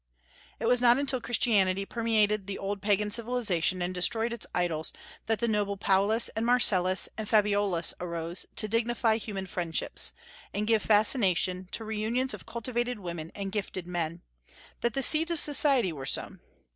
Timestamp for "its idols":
4.33-4.91